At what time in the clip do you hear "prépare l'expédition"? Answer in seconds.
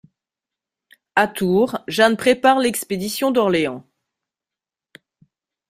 2.17-3.29